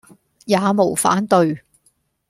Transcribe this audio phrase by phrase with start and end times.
[0.47, 1.61] 也無反對，